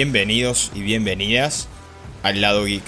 [0.00, 1.68] Bienvenidos y bienvenidas
[2.22, 2.84] al Lado Geek,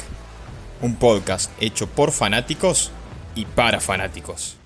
[0.80, 2.90] un podcast hecho por fanáticos
[3.34, 4.56] y para fanáticos.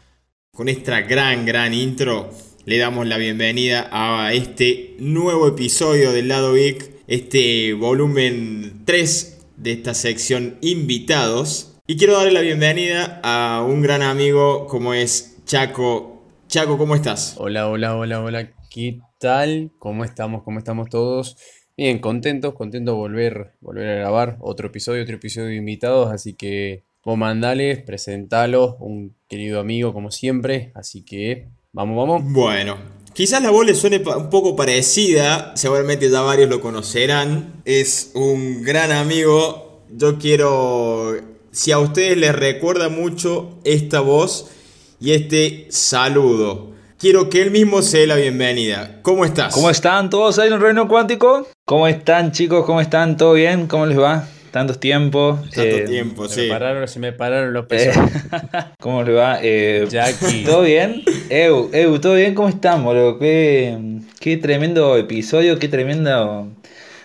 [0.52, 2.30] Con esta gran, gran intro
[2.64, 9.72] le damos la bienvenida a este nuevo episodio del Lado Geek, este volumen 3 de
[9.72, 11.78] esta sección invitados.
[11.86, 16.24] Y quiero darle la bienvenida a un gran amigo como es Chaco.
[16.48, 17.36] Chaco, ¿cómo estás?
[17.38, 18.52] Hola, hola, hola, hola.
[18.70, 19.70] ¿Qué tal?
[19.78, 20.42] ¿Cómo estamos?
[20.42, 21.36] ¿Cómo estamos todos?
[21.76, 26.32] Bien, contentos, contentos de volver, volver a grabar otro episodio, otro episodio de invitados, así
[26.32, 32.32] que vos mandales, presentalo, un querido amigo como siempre, así que vamos, vamos.
[32.32, 32.78] Bueno,
[33.12, 38.64] quizás la voz le suene un poco parecida, seguramente ya varios lo conocerán, es un
[38.64, 41.14] gran amigo, yo quiero,
[41.52, 44.50] si a ustedes les recuerda mucho esta voz
[44.98, 46.72] y este saludo.
[46.98, 49.00] Quiero que él mismo se dé la bienvenida.
[49.02, 49.54] ¿Cómo estás?
[49.54, 51.46] ¿Cómo están todos ahí en el reino cuántico?
[51.64, 52.64] ¿Cómo están chicos?
[52.64, 53.16] ¿Cómo están?
[53.16, 53.68] ¿Todo bien?
[53.68, 54.26] ¿Cómo les va?
[54.56, 55.42] Tantos tiempos.
[55.50, 56.44] Tanto eh, tiempo, sí.
[56.44, 57.94] Me pararon, se me pararon los pesos.
[58.80, 59.38] ¿Cómo les va?
[59.42, 60.44] Eh, Jackie.
[60.46, 61.02] ¿Todo bien?
[61.28, 62.34] Eu, Eu, ¿todo bien?
[62.34, 63.18] ¿Cómo estamos?
[63.20, 63.76] Qué,
[64.18, 66.48] qué tremendo episodio, qué tremendo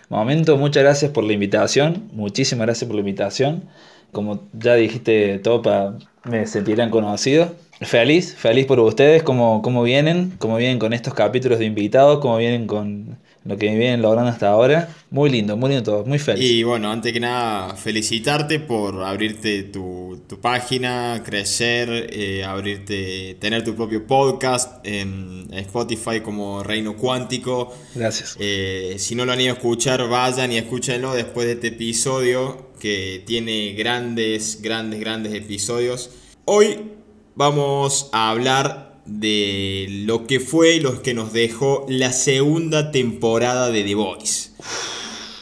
[0.08, 0.56] momento.
[0.56, 2.08] Muchas gracias por la invitación.
[2.14, 3.66] Muchísimas gracias por la invitación.
[4.14, 7.50] Como ya dijiste, Topa, me sentirán conocidos.
[7.82, 12.38] Feliz, feliz por ustedes, cómo, cómo vienen, cómo vienen con estos capítulos de invitados, cómo
[12.38, 14.90] vienen con lo que vienen logrando hasta ahora.
[15.10, 16.44] Muy lindo, muy lindo todo, muy feliz.
[16.44, 23.76] Y bueno, antes que nada, felicitarte por abrirte tu, página, crecer, eh, abrirte, tener tu
[23.76, 27.74] propio podcast en Spotify como Reino Cuántico.
[27.96, 28.38] Gracias.
[28.40, 32.72] Eh, si no lo han ido a escuchar, vayan y escúchenlo después de este episodio
[32.80, 36.12] que tiene grandes, grandes, grandes episodios.
[36.46, 36.92] Hoy
[37.36, 43.84] vamos a hablar de lo que fue lo que nos dejó la segunda temporada de
[43.84, 44.52] The Voice.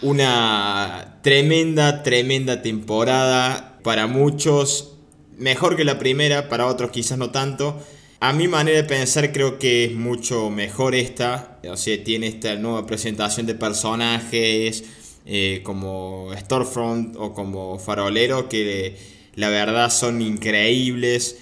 [0.02, 4.96] Una tremenda, tremenda temporada para muchos,
[5.38, 7.80] mejor que la primera, para otros quizás no tanto.
[8.22, 12.56] A mi manera de pensar creo que es mucho mejor esta, o sea, tiene esta
[12.56, 14.84] nueva presentación de personajes
[15.26, 18.98] eh, como Storefront o como Farolero que
[19.36, 21.38] la verdad son increíbles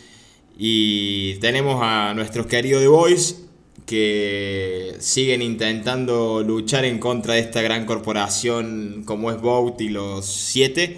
[0.58, 3.44] y tenemos a nuestros queridos The Boys
[3.86, 10.26] que siguen intentando luchar en contra de esta gran corporación como es Boat y los
[10.26, 10.98] 7.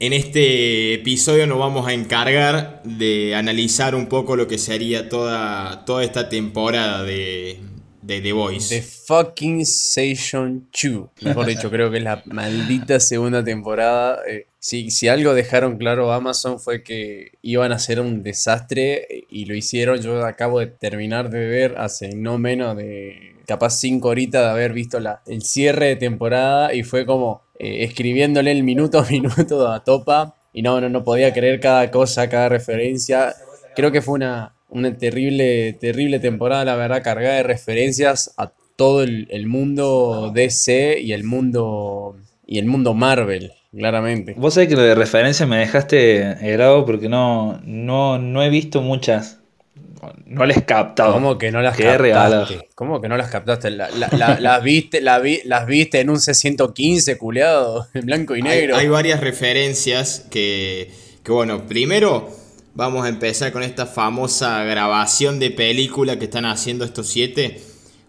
[0.00, 5.86] En este episodio nos vamos a encargar de analizar un poco lo que sería toda,
[5.86, 7.60] toda esta temporada de,
[8.02, 8.76] de The Voice.
[8.76, 11.08] The fucking Season 2.
[11.22, 14.20] Mejor dicho, creo que es la maldita segunda temporada.
[14.28, 19.54] Eh, si, algo dejaron claro Amazon fue que iban a ser un desastre y lo
[19.54, 20.00] hicieron.
[20.00, 24.72] Yo acabo de terminar de ver hace no menos de capaz 5 horitas de haber
[24.72, 29.70] visto la, el cierre de temporada y fue como eh, escribiéndole el minuto a minuto
[29.70, 30.34] a Topa.
[30.52, 33.36] Y no, no, no podía creer cada cosa, cada referencia.
[33.76, 39.04] Creo que fue una, una terrible, terrible temporada, la verdad, cargada de referencias a todo
[39.04, 42.16] el, el, mundo DC y el mundo
[42.46, 44.34] y el mundo Marvel, claramente.
[44.36, 48.82] Vos sabés que lo de referencias me dejaste helado porque no, no, no he visto
[48.82, 49.40] muchas.
[50.24, 51.14] No les he captado.
[51.14, 52.68] ¿Cómo que no las captaste?
[52.74, 53.70] ¿Cómo que no las captaste?
[53.70, 58.76] las, viste, las viste en un C115, culeado, en blanco y negro.
[58.76, 60.90] Hay, varias referencias que,
[61.22, 62.30] que, bueno, primero
[62.76, 67.58] Vamos a empezar con esta famosa grabación de película que están haciendo estos siete,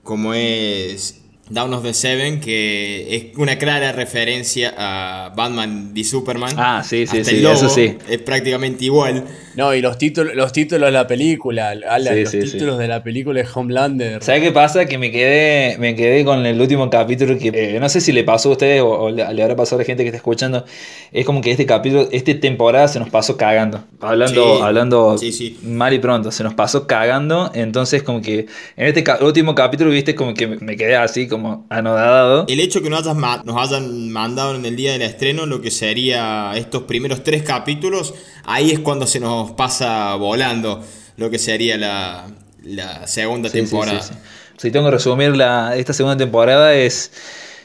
[0.04, 6.54] como es Down of the Seven, que es una clara referencia a Batman y Superman.
[6.58, 7.98] Ah, sí, sí, sí, eso sí.
[8.10, 9.26] Es prácticamente igual.
[9.58, 13.48] No, y los títulos, los títulos de la película, los títulos de la película de
[13.52, 14.22] Homelander.
[14.22, 14.86] ¿Sabes qué pasa?
[14.86, 18.24] Que me quedé, me quedé con el último capítulo que eh, no sé si le
[18.24, 20.64] pasó a ustedes o, le, habrá pasado a la gente que está escuchando.
[21.12, 23.84] Es como que este capítulo, esta temporada se nos pasó cagando.
[24.00, 25.16] Hablando, hablando
[25.64, 27.50] mal y pronto, se nos pasó cagando.
[27.56, 28.46] Entonces, como que
[28.76, 32.46] en este último capítulo, viste, como que me quedé así, como anodado.
[32.48, 36.52] El hecho que nos, nos hayan mandado en el día del estreno lo que sería
[36.56, 38.14] estos primeros tres capítulos,
[38.48, 40.84] ahí es cuando se nos pasa volando
[41.18, 42.26] lo que sería la,
[43.06, 44.02] segunda temporada.
[44.58, 47.12] si tengo que resumir la, esta segunda temporada es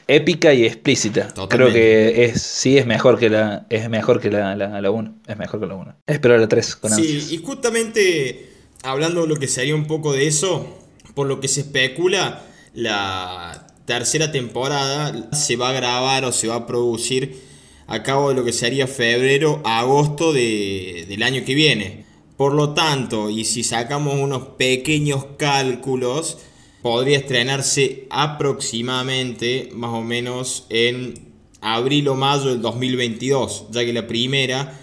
[0.07, 1.33] épica y explícita.
[1.49, 5.15] Creo que es, sí es mejor que la es mejor que la, la, la 1.
[5.27, 5.95] Es mejor que la 1.
[6.05, 7.23] Espero la 3 con ansias.
[7.23, 8.49] Sí, y justamente
[8.83, 10.77] hablando de lo que sería un poco de eso,
[11.15, 12.41] por lo que se especula,
[12.73, 17.52] la tercera temporada se va a grabar o se va a producir
[17.87, 22.05] a cabo de lo que sería febrero, agosto de- del año que viene.
[22.37, 26.37] Por lo tanto, y si sacamos unos pequeños cálculos,
[26.81, 31.31] podría estrenarse aproximadamente más o menos en
[31.61, 34.79] abril o mayo del 2022, ya que la primera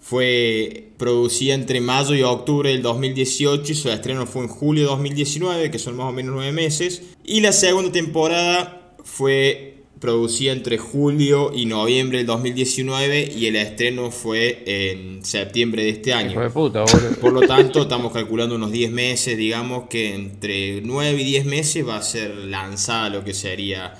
[0.00, 4.88] fue producida entre mayo y octubre del 2018 y su estreno fue en julio de
[4.90, 7.02] 2019, que son más o menos nueve meses.
[7.24, 14.10] Y la segunda temporada fue producida entre julio y noviembre del 2019 y el estreno
[14.10, 16.50] fue en septiembre de este Hijo de año.
[16.52, 17.20] puta, boludo.
[17.20, 21.86] Por lo tanto, estamos calculando unos 10 meses, digamos que entre 9 y 10 meses
[21.88, 23.94] va a ser lanzada lo que sería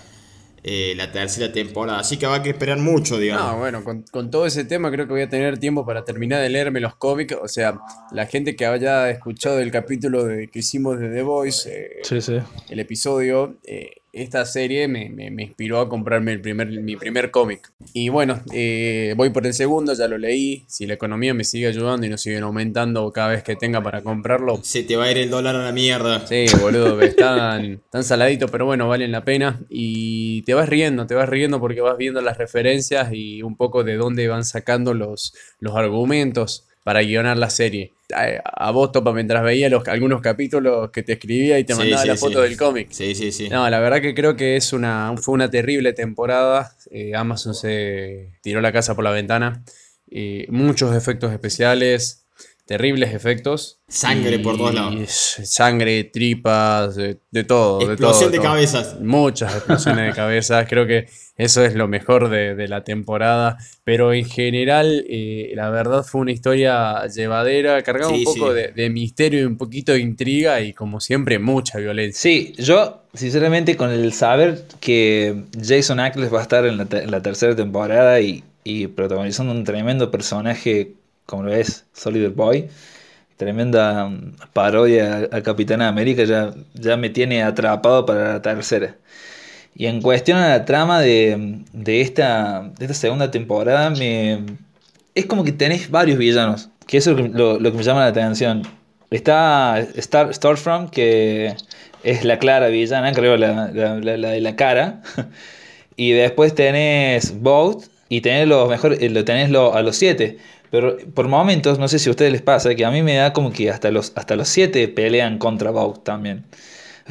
[0.64, 2.00] eh, la tercera temporada.
[2.00, 3.52] Así que va a que esperar mucho, digamos.
[3.52, 6.42] No, bueno, con, con todo ese tema creo que voy a tener tiempo para terminar
[6.42, 7.36] de leerme los cómics.
[7.40, 7.78] O sea,
[8.10, 12.20] la gente que haya escuchado el capítulo de, que hicimos de The Voice, eh, Sí,
[12.20, 12.38] sí.
[12.70, 17.30] el episodio, eh, esta serie me, me- me inspiró a comprarme el primer, mi primer
[17.30, 17.72] cómic.
[17.94, 20.64] Y bueno, eh, voy por el segundo, ya lo leí.
[20.68, 24.02] Si la economía me sigue ayudando y no siguen aumentando cada vez que tenga para
[24.02, 26.26] comprarlo, Se te va a ir el dólar a la mierda.
[26.26, 29.60] Sí, boludo, están tan saladitos, pero bueno, valen la pena.
[29.70, 33.82] Y te vas riendo, te vas riendo porque vas viendo las referencias y un poco
[33.84, 37.92] de dónde van sacando los, los argumentos para guionar la serie.
[38.14, 41.78] A, a vos, Topa, mientras veía los, algunos capítulos que te escribía y te Sí,
[41.78, 42.20] mandaba sí, la sí.
[42.20, 42.88] foto del cómic.
[42.90, 43.48] Sí, sí, sí.
[43.48, 46.74] No, la verdad que creo que es una, fue una terrible temporada.
[46.90, 49.62] Eh, Amazon se tiró la casa por la ventana.
[50.10, 52.21] Eh, muchos efectos especiales,
[52.66, 53.80] terribles efectos.
[53.88, 55.10] Sangre por todos lados.
[55.44, 57.78] Sangre, tripas, de, de todo.
[57.80, 58.46] de Explosión todo, de todo.
[58.46, 59.00] cabezas.
[59.00, 60.66] Muchas explosiones de cabezas.
[60.68, 61.06] Creo que
[61.36, 63.58] eso es lo mejor de, de la temporada.
[63.84, 68.54] Pero en general, eh, la verdad fue una historia llevadera, cargada Sí, un poco sí.
[68.60, 72.18] de, de misterio y un poquito de intriga y como siempre mucha violencia.
[72.20, 77.02] Sí, yo sinceramente con el saber que Jason Ackles va a estar en la, te-
[77.02, 80.94] en la tercera temporada y, y protagonizando un tremendo personaje
[81.32, 82.68] como lo es Soldier Boy,
[83.38, 88.96] tremenda mm, parodia a, Capitán América, ya, ya me tiene atrapado para la tercera.
[89.74, 94.44] Y en cuestión a la trama de, de esta, de esta segunda temporada, me,
[95.14, 98.64] es como que tenés varios villanos, que eso es lo que, me llama la atención.
[99.10, 101.56] Está Star, Stormfront, que
[102.02, 105.00] es la clara villana, creo, la, de la cara.
[105.94, 110.38] Y después tenés Boat y tenés los mejor, eh, tenés a los siete.
[110.72, 113.34] Pero por momentos, no sé si a ustedes les pasa, que a mí me da
[113.34, 116.46] como que hasta los, hasta los siete pelean contra Boat también.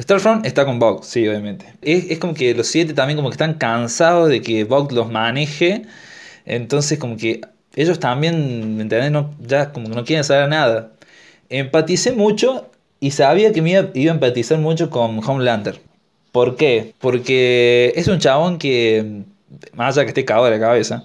[0.00, 1.66] Starfront está con Vogue, sí, obviamente.
[1.80, 5.12] Es, es como que los siete también como que están cansados de que Vogue los
[5.12, 5.82] maneje.
[6.44, 7.40] Entonces como que
[7.76, 9.12] ellos también, ¿me entendés?
[9.46, 10.90] Ya como que no quieren saber nada.
[11.48, 12.68] Empaticé mucho
[12.98, 15.78] y sabía que me iba, iba a empatizar mucho con Homelander.
[16.32, 16.94] ¿Por qué?
[16.98, 19.22] Porque es un chabón que,
[19.74, 21.04] más allá que esté cagado de la cabeza,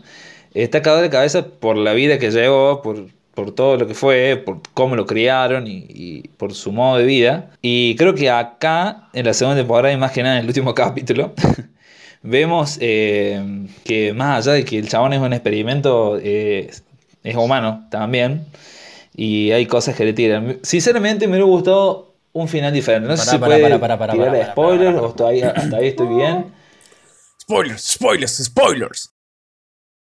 [0.64, 4.42] está cagado de cabeza por la vida que llevó, por, por todo lo que fue,
[4.44, 7.52] por cómo lo criaron y, y por su modo de vida.
[7.62, 10.74] Y creo que acá, en la segunda temporada y más que nada en el último
[10.76, 11.34] capítulo,
[12.24, 16.72] vemos eh, que más allá de que el chabón es un experimento, eh,
[17.24, 18.46] es humano también.
[19.16, 20.60] Y hay cosas que le tiran.
[20.62, 23.08] Sinceramente me hubiera gustado un final diferente.
[23.08, 26.46] No sé Pará, si pará, puede tirar pará, spoilers o todavía, estoy bien.
[27.42, 29.17] Spoilers, spoilers, spoilers.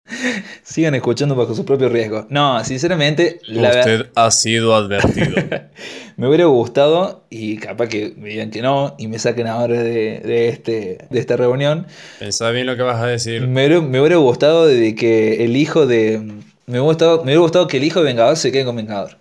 [0.64, 2.28] Sigan escuchando bajo su propio riesgo.
[2.30, 5.36] No, sinceramente, la ver- Usted ha sido advertido.
[6.18, 10.20] me hubiera gustado, y capaz que me digan que no, y me saquen ahora de,
[10.20, 11.88] de este, de esta reunión.
[12.20, 13.48] Pensá bien lo que vas a decir.
[13.48, 16.20] Me hubiera, me hubiera gustado de que el hijo de.
[16.68, 19.18] Me hubiera, gustado, me hubiera gustado que el hijo de Vengador se quede con Vengador.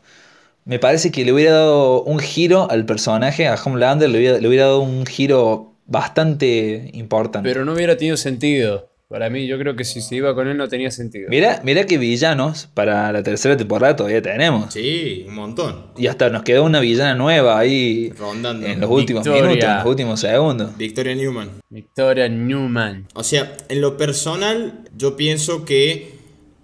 [0.66, 4.48] Me parece que le hubiera dado un giro al personaje, a Homelander, le hubiera, le
[4.48, 7.46] hubiera dado un giro bastante importante.
[7.46, 8.88] Pero no hubiera tenido sentido.
[9.14, 11.28] Para mí, yo creo que si se iba con él no tenía sentido.
[11.30, 14.75] Mira, mira que villanos para la tercera temporada todavía tenemos.
[14.75, 15.87] Sí, un montón.
[15.97, 18.66] Y hasta nos quedó una villana nueva ahí Rondando.
[18.66, 19.42] en los últimos Victoria.
[19.49, 20.76] minutos, en los últimos segundos.
[20.76, 21.49] Victoria Newman.
[21.71, 23.06] Victoria Newman.
[23.14, 26.14] O sea, en lo personal, yo pienso que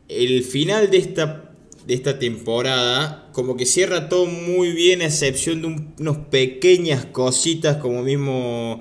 [0.08, 1.52] el final de esta,
[1.86, 7.04] de esta temporada, como que cierra todo muy bien, a excepción de un- unas pequeñas
[7.06, 8.80] cositas, como mismo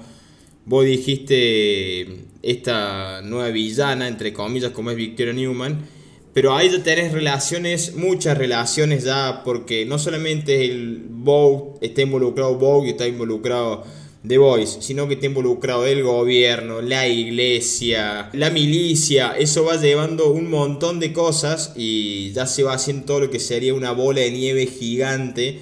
[0.69, 2.05] vos dijiste,
[2.43, 5.83] esta nueva villana, entre comillas, como es Victoria Newman.
[6.31, 12.55] Pero ahí ya tenés relaciones, muchas relaciones ya, porque no solamente el Vogue, está involucrado
[12.55, 13.83] Vogue y está involucrado
[14.25, 20.29] The Voice, sino que está involucrado el gobierno, la iglesia, la milicia, eso va llevando
[20.31, 24.21] un montón de cosas y ya se va haciendo todo lo que sería una bola
[24.21, 25.61] de nieve gigante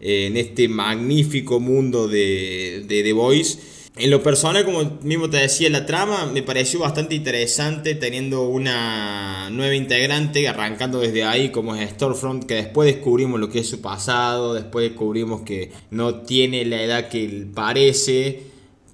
[0.00, 5.36] eh, en este magnífico mundo de, de The Voice en lo personal, como mismo te
[5.36, 11.76] decía, la trama me pareció bastante interesante teniendo una nueva integrante arrancando desde ahí como
[11.76, 16.64] es Storefront, que después descubrimos lo que es su pasado, después descubrimos que no tiene
[16.64, 18.44] la edad que él parece,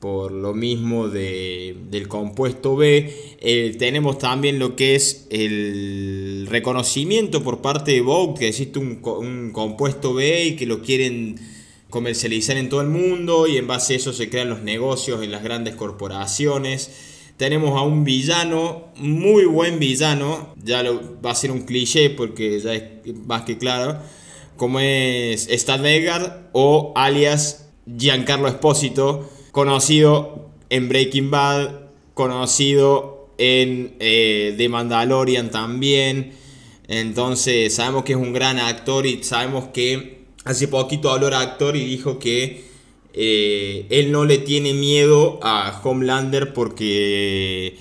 [0.01, 3.37] por lo mismo de, del compuesto B.
[3.41, 9.01] Eh, tenemos también lo que es el reconocimiento por parte de Vogue, que existe un,
[9.05, 11.37] un compuesto B y que lo quieren
[11.91, 15.31] comercializar en todo el mundo y en base a eso se crean los negocios en
[15.31, 16.91] las grandes corporaciones.
[17.37, 22.59] Tenemos a un villano, muy buen villano, ya lo, va a ser un cliché porque
[22.61, 23.99] ya es más que claro,
[24.57, 25.83] como es Stan
[26.53, 36.33] o alias Giancarlo Espósito, conocido en Breaking Bad, conocido en eh, The Mandalorian también.
[36.89, 40.18] Entonces sabemos que es un gran actor y sabemos que
[40.49, 42.65] Hace poquito habló el actor y dijo que
[43.13, 47.77] eh, él no le tiene miedo a Homelander porque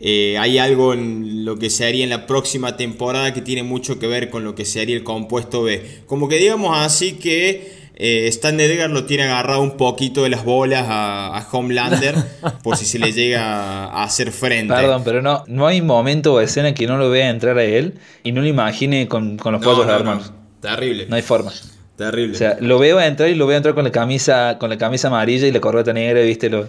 [0.00, 4.00] eh, hay algo en lo que se haría en la próxima temporada que tiene mucho
[4.00, 6.02] que ver con lo que se haría el compuesto B.
[6.06, 10.44] Como que digamos así que eh, Stan Edgar lo tiene agarrado un poquito de las
[10.44, 12.16] bolas a, Homelander
[12.64, 14.74] por si se le llega a hacer frente.
[14.74, 18.00] Perdón, pero no, no hay momento o escena que no lo vea entrar a él
[18.24, 20.32] y no lo imagine con, con los cuatro hermanos.
[20.60, 21.06] terrible.
[21.08, 21.52] No hay forma.
[22.00, 22.34] Terrible.
[22.34, 25.08] O sea, lo veo entrar y lo veo entrar con la camisa, con la camisa
[25.08, 26.48] amarilla y la corbata negra, ¿viste?
[26.48, 26.66] Lo,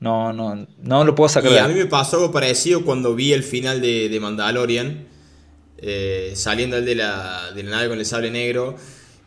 [0.00, 1.52] no, no, no lo puedo sacar.
[1.52, 5.06] Y a mí me pasó algo parecido cuando vi el final de, de Mandalorian,
[5.78, 8.76] eh, saliendo el de la, de la nave con el sable negro.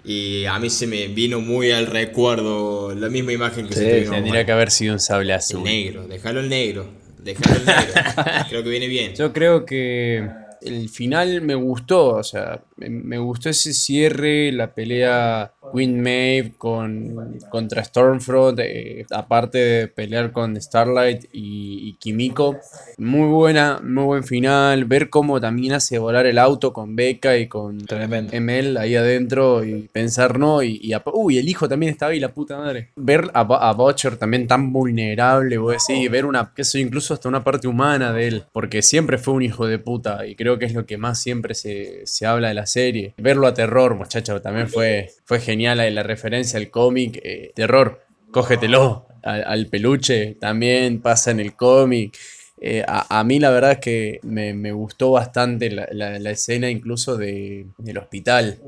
[0.05, 4.09] Y a mí se me vino muy al recuerdo la misma imagen que se te
[4.09, 5.63] Tendría que haber sido un sable azul.
[5.63, 6.87] negro, déjalo el negro.
[7.17, 7.93] Déjalo el negro.
[8.49, 9.15] creo que viene bien.
[9.15, 10.29] Yo creo que
[10.61, 17.83] el final me gustó, o sea, me, gustó ese cierre, la pelea Queen con, contra
[17.83, 22.57] Stormfront, eh, aparte de pelear con Starlight y, Kimiko.
[22.97, 24.85] Muy buena, muy buen final.
[24.85, 27.85] Ver cómo también hace volar el auto con Becca y con
[28.31, 30.63] Emel ahí adentro y pensar, ¿no?
[30.63, 32.89] Y, uy, el hijo también estaba ahí, la puta madre.
[32.95, 37.13] Ver a, a Butcher también tan vulnerable, voy a decir, ver una, que eso incluso
[37.13, 40.59] hasta una parte humana de él, porque siempre fue un hijo de puta y creo
[40.59, 43.13] que es lo que más siempre se, habla de la serie.
[43.17, 48.01] Verlo a terror, muchachos, también fue, fue genial la, la referencia al cómic, eh, terror,
[48.31, 52.17] cógetelo, al, peluche, también pasa en el cómic.
[52.59, 57.97] Eh, a, mí la verdad es que me, gustó bastante la, escena incluso de, del
[57.97, 58.59] hospital,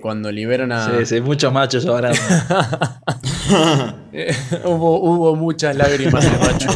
[0.00, 0.98] cuando liberan a...
[0.98, 2.12] Sí, sí, muchos machos ahora.
[4.64, 6.68] hubo, hubo muchas lágrimas de macho.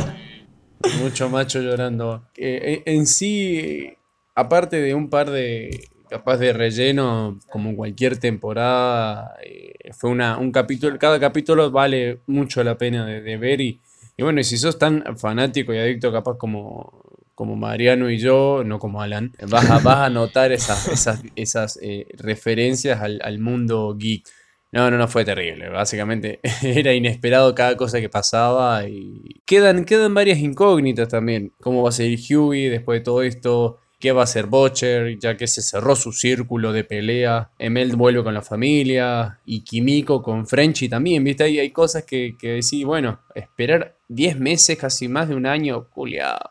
[1.02, 2.24] Mucho macho llorando.
[2.36, 3.92] Eh, en sí,
[4.34, 9.36] aparte de un par de, capaz de relleno, como cualquier temporada.
[9.42, 13.80] Eh, fue una, un capítulo, cada capítulo vale mucho la pena de, ver y,
[14.18, 17.02] bueno, y si sos tan fanático y adicto capaz como,
[17.34, 21.78] como Mariano y yo, no como Alan, vas a, vas a notar esas, esas, esas
[21.80, 24.28] eh, referencias al, al, mundo geek.
[24.72, 25.68] No, no, no fue terrible.
[25.68, 31.52] Básicamente era inesperado cada cosa que pasaba y quedan, quedan varias incógnitas también.
[31.60, 33.79] ¿Cómo va a ser Huey después de todo esto?
[34.00, 37.50] Qué va a hacer Butcher, ya que se cerró su círculo de pelea.
[37.58, 41.44] Emel vuelve con la familia y Kimiko con Frenchy también, ¿viste?
[41.44, 45.88] Ahí hay cosas que, que decís, bueno, esperar 10 meses, casi más de un año,
[45.90, 46.50] culiado.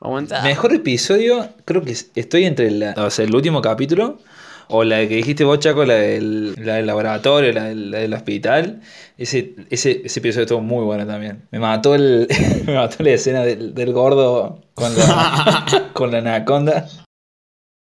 [0.00, 0.42] Aguantar.
[0.42, 4.18] Mejor episodio, creo que estoy entre el último capítulo
[4.70, 6.54] o la que dijiste vos, Chaco, la del,
[6.86, 8.80] laboratorio, la del, hospital.
[9.18, 11.46] Ese, ese, ese, episodio estuvo muy bueno también.
[11.50, 12.28] Me mató, el,
[12.66, 16.86] me mató la escena del, del gordo con la, con la anaconda.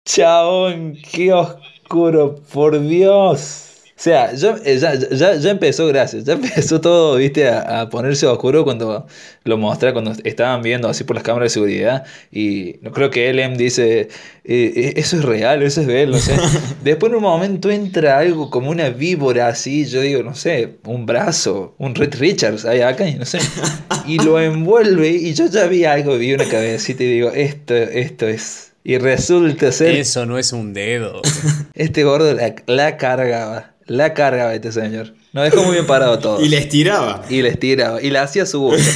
[0.06, 3.69] Chabón, qué oscuro, por Dios.
[4.00, 8.64] O sea, eh, ya, ya, ya, empezó, gracias, ya empezó todo, viste, a, ponerse oscuro
[8.64, 9.06] cuando
[9.44, 12.04] lo mostré, cuando estaban viendo así por las cámaras de seguridad.
[12.32, 14.08] Y no creo que LM dice, eh,
[14.44, 16.34] eh, eso es real, eso es de él, no sé.
[16.82, 21.04] Después en un momento entra algo como una víbora así, yo digo, no sé, un
[21.04, 23.40] brazo, un Red Richards ahí acá, y no sé.
[24.06, 28.26] Y lo envuelve y yo ya vi algo, vi una cabecita y digo, esto, esto
[28.26, 28.72] es...
[28.82, 29.94] Y resulta ser...
[29.96, 31.20] Eso no es un dedo.
[31.74, 33.69] Este gordo la, la cargaba.
[33.90, 35.14] La cargaba este señor.
[35.32, 36.40] Nos dejó muy bien parado todo.
[36.40, 37.24] Y le estiraba.
[37.28, 38.00] Y le estiraba.
[38.00, 38.80] Y le hacía su voz.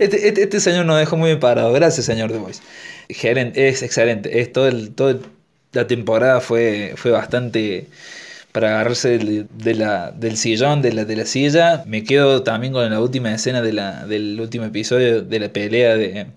[0.00, 1.72] Este, este, este, señor nos dejó muy bien parado.
[1.74, 2.62] Gracias, señor The Voice.
[3.08, 4.40] Es excelente.
[4.40, 5.20] Es todo el, todo
[5.72, 7.88] la temporada fue, fue bastante,
[8.52, 11.84] para agarrarse de, la, del sillón, de la, de la silla.
[11.86, 15.96] Me quedo también con la última escena de la, del último episodio de la pelea
[15.96, 16.28] de...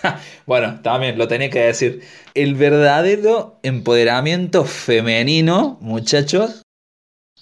[0.46, 2.00] bueno, también lo tenía que decir.
[2.34, 6.62] El verdadero empoderamiento femenino, muchachos,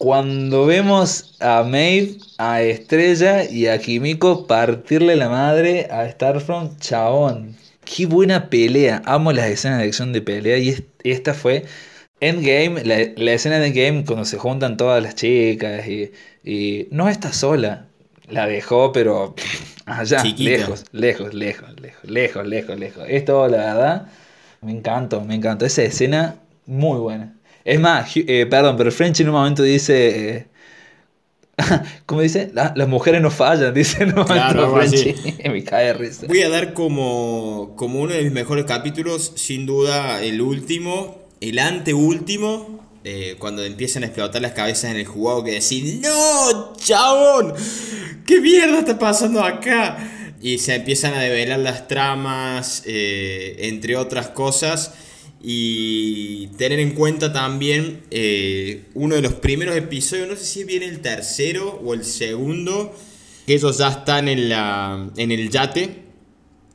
[0.00, 7.54] cuando vemos a Maeve, a Estrella y a Kimiko partirle la madre a Starfront, chabón.
[7.85, 9.02] Qué buena pelea.
[9.04, 10.57] Amo las escenas de acción de pelea.
[10.57, 11.66] Y esta fue
[12.21, 17.35] Endgame, la, la escena de Endgame cuando se juntan todas las chicas y, no está
[17.35, 17.85] sola.
[18.26, 19.35] La dejó, pero
[19.85, 23.04] allá, lejos, lejos, lejos, lejos, lejos, lejos, lejos.
[23.07, 24.07] Esto, la verdad,
[24.62, 25.66] me encantó, me encantó.
[25.66, 27.35] Esa escena, muy buena.
[27.64, 30.36] Es más, eh, perdón, pero French en un momento dice...
[30.36, 30.46] Eh,
[32.06, 32.50] ¿Cómo dice?
[32.52, 34.74] las mujeres no fallan, dice en claro,
[35.44, 36.26] me cae risa.
[36.26, 41.58] Voy a dar como, como uno de mis mejores capítulos, sin duda, el último, el
[41.58, 47.54] anteúltimo, eh, cuando empiezan a explotar las cabezas en el jugado, que decir, no, chabón,
[48.26, 49.96] ¿qué mierda está pasando acá?
[50.42, 54.94] Y se empiezan a develar las tramas, eh, entre otras cosas.
[55.42, 60.87] Y tener en cuenta también eh, uno de los primeros episodios, no sé si viene
[60.87, 62.94] el tercero o el segundo,
[63.47, 66.04] que ellos ya están en, la, en el yate.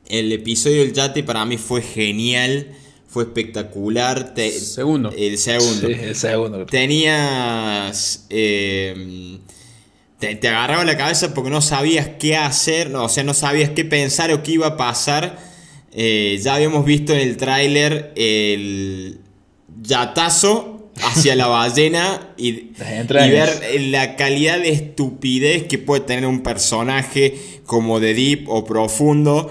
[0.08, 2.76] El episodio del yate para mí fue genial
[3.16, 4.34] fue espectacular.
[4.36, 5.10] segundo.
[5.18, 5.88] El segundo.
[5.88, 6.66] Sí, el segundo.
[6.66, 8.26] Tenías.
[8.30, 9.38] Eh,
[10.20, 13.70] te, te, agarraba la cabeza porque no sabías qué hacer, no, o sea, no sabías
[13.70, 15.40] qué pensar o qué iba a pasar.
[15.98, 19.20] Eh, ya habíamos visto en el tráiler el
[19.82, 22.74] yatazo hacia la ballena y, y,
[23.10, 23.50] ver
[23.80, 27.36] la calidad de estupidez que puede tener un personaje
[27.66, 29.50] como de Deep o Profundo.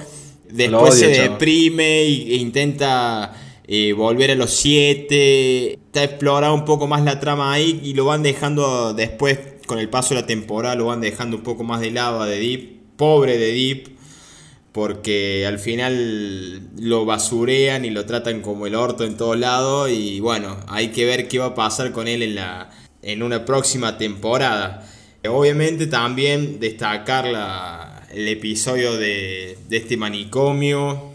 [0.51, 3.33] Después se deprime e intenta
[3.67, 8.05] eh, volver a los 7, está explorado un poco más la trama ahí y lo
[8.05, 11.81] van dejando después, con el paso de la temporada, lo van dejando un poco más
[11.81, 13.94] de lado a The Deep, pobre de Deep,
[14.75, 20.19] porque al final lo basurean y lo tratan como el orto en todos lados y
[20.19, 23.99] bueno, hay que ver qué va a pasar con él en, la, en una próxima
[23.99, 24.85] temporada.
[25.29, 31.15] Obviamente también destacar la, el episodio de, de este manicomio,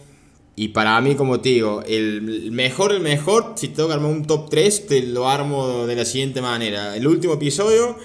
[0.56, 4.26] y para mí, como te digo, el mejor, el mejor, si tengo que armar un
[4.26, 6.98] top 3, te lo armo de la siguiente manera.
[6.98, 7.98] El último episodio,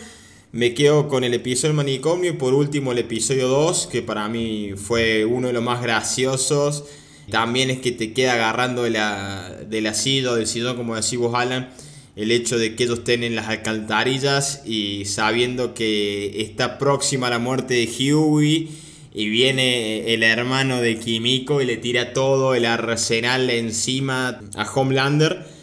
[0.54, 4.28] me quedo con el episodio del manicomio y por último el episodio 2, que para
[4.28, 6.84] mí fue uno de los más graciosos.
[7.28, 11.34] También es que te queda agarrando de la, del asido, del sillón, como decís vos,
[11.34, 11.70] Alan,
[12.14, 17.40] el hecho de que ellos estén en las alcantarillas y sabiendo que está próxima la
[17.40, 18.68] muerte de Huey
[19.12, 25.53] y viene el hermano de Kimiko y le tira todo el arsenal encima a Homelander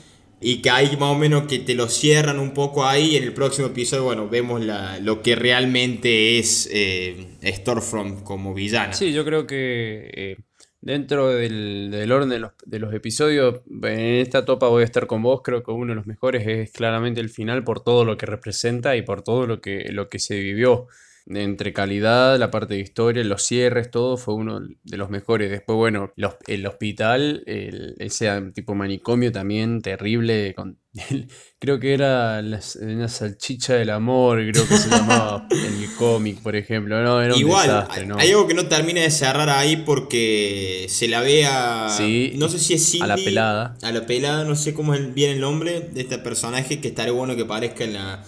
[0.41, 3.33] y que hay más o menos que te lo cierran un poco ahí en el
[3.33, 8.93] próximo episodio bueno vemos la, lo que realmente es eh, Stormfront como villana.
[8.93, 10.37] Sí yo creo que eh,
[10.81, 15.21] dentro del, orden de los, de los, episodios en esta topa voy a estar con
[15.21, 15.41] vos.
[15.43, 18.95] Creo que uno de los mejores es claramente el final por todo lo que representa
[18.95, 20.87] y por todo lo que, lo que se vivió
[21.27, 25.49] entre calidad, la parte de historia, los cierres, todo fue uno de los mejores.
[25.49, 26.11] Después, bueno,
[26.47, 30.53] el hospital, el, ese tipo manicomio también terrible.
[30.55, 30.79] Con,
[31.59, 36.41] creo que era la, una salchicha del amor, creo que se llamaba en el cómic,
[36.41, 37.01] por ejemplo.
[37.01, 41.07] No, era un Igual, desastre, hay, algo que no termina de cerrar ahí porque se
[41.07, 41.87] la ve a.
[42.35, 43.77] no sé si es Cindy, A la pelada.
[43.81, 47.13] A la pelada, no sé cómo es bien el nombre de este personaje que estaría
[47.13, 48.23] bueno que parezca en la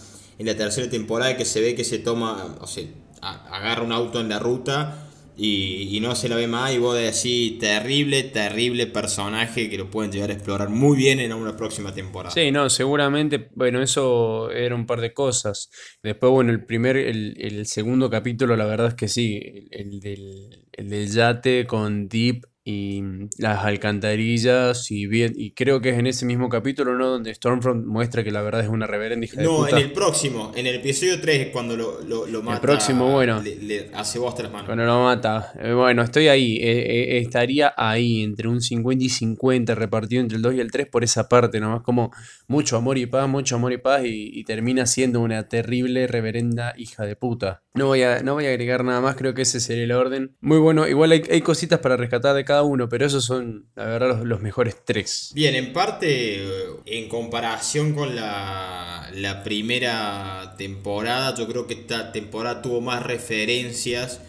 [0.45, 2.83] la tercera temporada que se ve que se toma, o sea,
[3.21, 7.57] agarra un auto en la ruta y, no se la ve más y vos decís,
[7.57, 12.33] terrible, terrible personaje que lo pueden llegar a explorar muy bien en una próxima temporada.
[12.33, 15.69] Sí, no, seguramente, bueno, eso era un par de cosas.
[16.03, 20.89] Después, bueno, el primer, el, segundo capítulo, la verdad es que sí, el, del, el
[20.89, 23.03] del yate con Deep y
[23.37, 27.85] las alcantarillas y bien y creo que es en ese mismo capítulo no donde Stormfront
[27.85, 31.19] muestra que la verdad es una reverenda hija no en el próximo en el episodio
[31.19, 33.41] 3 cuando lo, lo, mata el próximo bueno.
[33.41, 35.53] le, hace vos tres manos cuando lo mata.
[35.59, 36.57] Eh, bueno estoy ahí.
[36.57, 40.71] Eh, eh, estaría ahí entre un 50 y 50 repartido entre el 2 y el
[40.71, 42.11] 3 por esa parte nomás como
[42.47, 46.73] mucho amor y paz mucho amor y paz y, y termina siendo una terrible reverenda
[46.77, 47.63] hija de puta.
[47.75, 50.35] No voy, a, no voy a agregar nada más, creo que ese sería el orden.
[50.41, 54.23] Muy bueno, igual hay, cositas para rescatar de cada uno, pero esos son, la verdad,
[54.23, 55.31] los, mejores tres.
[55.33, 56.43] Bien, en parte,
[56.85, 64.21] en comparación con la, primera temporada, yo creo que esta temporada tuvo más referencias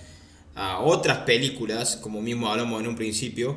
[0.54, 3.56] a otras películas, como mismo hablamos en un principio.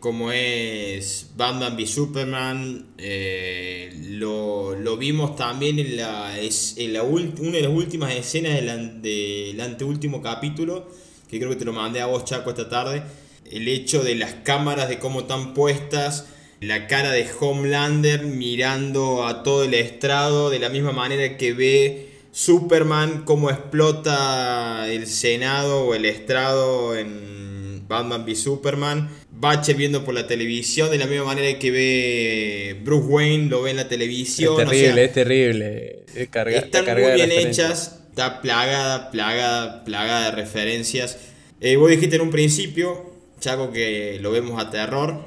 [0.00, 7.62] como es Batman v Superman, eh, lo, vimos también en, la, en la una de
[7.62, 10.88] las últimas escenas del, del anteúltimo capítulo,
[11.28, 13.02] que creo que te lo mandé a vos, Chaco, esta tarde.
[13.52, 16.26] El hecho de las cámaras, de cómo están puestas,
[16.60, 22.08] la cara de Homelander mirando a todo el estrado, de la misma manera que ve
[22.32, 29.08] Superman, cómo explota el Senado o el estrado en Batman v Superman.
[29.30, 33.70] Batcher viendo por la televisión, de la misma manera que ve Bruce Wayne, lo ve
[33.70, 34.60] en la televisión.
[34.60, 36.02] Es terrible, es terrible.
[36.56, 41.18] están muy bien hechas, está plagada, plagada, plagada de referencias.
[41.60, 43.07] Eh, vos dijiste en un principio,
[43.40, 45.24] Chaco, que lo vemos a terror.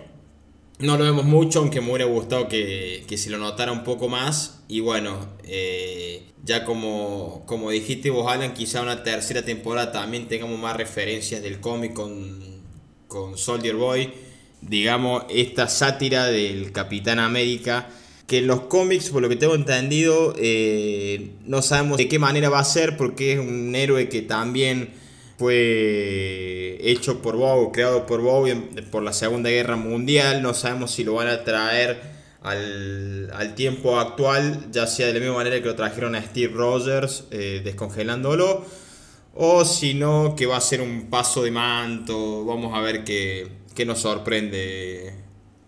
[0.80, 4.10] No lo vemos mucho, aunque me hubiera gustado que, que se lo notara un poco
[4.10, 4.64] más.
[4.68, 10.60] Y bueno, eh, ya como, como dijiste vos, Alan, quizá una tercera temporada también tengamos
[10.60, 12.52] más referencias del cómic con
[13.12, 14.10] con Soldier Boy,
[14.62, 17.90] digamos, esta sátira del Capitán América,
[18.26, 22.48] que en los cómics, por lo que tengo entendido, eh, no sabemos de qué manera
[22.48, 24.94] va a ser, porque es un héroe que también
[25.42, 28.46] fue hecho por Bow, creado por Bow
[28.92, 32.00] por la Segunda Guerra Mundial, no sabemos si lo van a traer
[32.44, 37.24] al, tiempo actual, ya sea de la misma manera que lo trajeron a Steve Rogers,
[37.32, 38.64] eh, descongelándolo
[39.34, 42.46] o si no, que va a ser un paso de manto.
[42.46, 43.50] Vamos a ver qué,
[43.84, 45.12] nos sorprende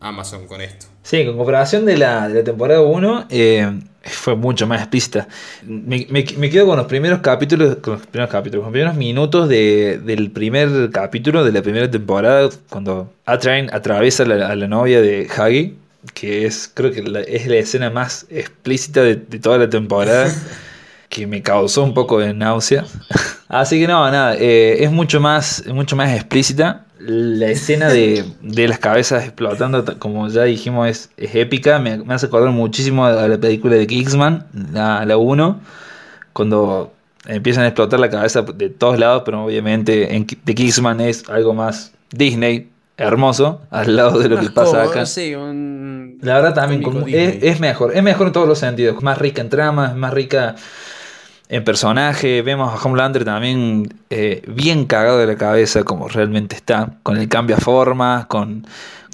[0.01, 0.85] Amazon con esto.
[1.01, 5.27] Sí, con comparación de la, de la temporada 1, eh, fue mucho más explícita.
[5.65, 10.31] Me, quedo con los primeros capítulos, con los primeros capítulos, con los primeros minutos del
[10.31, 15.77] primer capítulo de la primera temporada, cuando Atrain atraviesa a la novia de Hagi,
[16.13, 20.31] que es, creo que es la escena más explícita de, de toda la temporada.
[21.13, 22.85] que me causó un poco de náusea.
[23.47, 26.82] Así que no, nada, eh, es mucho más, mucho más explícita.
[27.05, 31.79] La escena de, las cabezas explotando, como ya dijimos, es, épica.
[31.79, 35.59] Me, hace acordar muchísimo a la película de Kingsman, la, la 1,
[36.31, 36.93] cuando
[37.27, 41.53] empiezan a explotar la cabeza de todos lados, pero obviamente en The Kingsman es algo
[41.53, 45.03] más Disney, hermoso, al lado de lo que pasa acá.
[46.21, 49.49] la verdad también es, es, mejor, es mejor en todos los sentidos, más rica en
[49.49, 50.55] trama, más rica
[51.53, 52.41] en personaje.
[52.41, 57.29] Vemos a Homelander también eh, bien cagado de la cabeza, como realmente está, con el
[57.29, 58.65] cambio a forma, con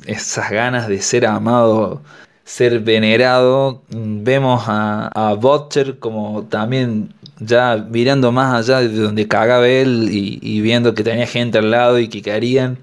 [0.06, 2.02] esas ganas de ser amado,
[2.46, 3.82] ser venerado.
[3.90, 10.40] Vemos a, a Butcher como también ya mirando más allá de donde cagaba él y,
[10.42, 12.78] y viendo que tenía gente al lado y que querían.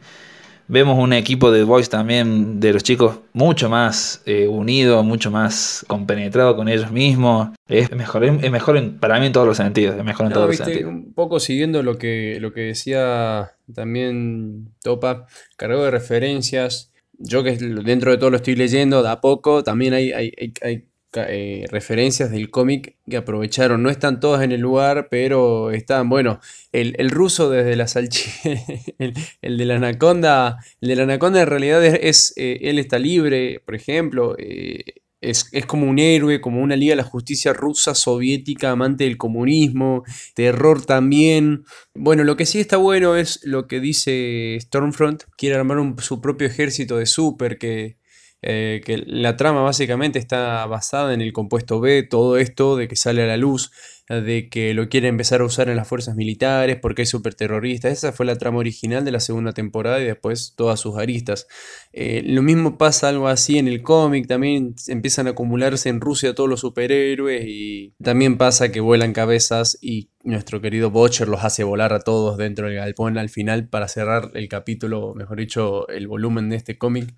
[0.68, 5.84] Vemos un equipo de boys también, de los chicos, mucho más eh, unido, mucho más
[5.86, 7.50] compenetrado con ellos mismos.
[7.68, 9.96] Es mejor, es mejor para mí en todos los sentidos.
[9.96, 10.92] Es mejor en todos los sentidos.
[10.92, 15.26] Un poco siguiendo lo que, lo que decía también Topa,
[15.56, 16.92] cargado de referencias.
[17.18, 20.84] Yo que dentro de todo lo estoy leyendo, de a poco, también hay, hay, hay
[21.16, 23.82] eh, referencias del cómic que aprovecharon.
[23.82, 26.40] No están todas en el lugar, pero están, bueno,
[26.72, 28.30] el, ruso desde la salchicha,
[28.98, 33.60] el, de la anaconda, el de la anaconda en realidad es, eh, él está libre,
[33.64, 34.34] por ejemplo.
[34.38, 34.84] Eh,
[35.20, 40.04] es, como un héroe, como una liga de la justicia rusa, soviética, amante del comunismo,
[40.34, 41.64] terror también.
[41.94, 46.46] Bueno, lo que sí está bueno es lo que dice Stormfront, quiere armar su propio
[46.46, 47.96] ejército de super que
[48.42, 52.96] eh, que la trama básicamente está basada en el compuesto B, todo esto de que
[52.96, 53.70] sale a la luz,
[54.08, 57.88] de que lo quiere empezar a usar en las fuerzas militares porque es súper terrorista.
[57.88, 61.48] Esa fue la trama original de la segunda temporada y después todas sus aristas.
[61.92, 66.34] Eh, lo mismo pasa algo así en el cómic, también empiezan a acumularse en Rusia
[66.34, 71.64] todos los superhéroes y también pasa que vuelan cabezas y nuestro querido Butcher los hace
[71.64, 76.06] volar a todos dentro del galpón al final para cerrar el capítulo, mejor dicho, el
[76.06, 77.14] volumen de este cómic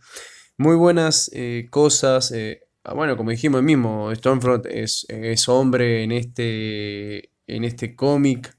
[0.59, 2.33] muy buenas eh, cosas.
[2.33, 8.55] Eh, ah, bueno, como dijimos mismo, Stormfront es, es hombre en este, en este cómic,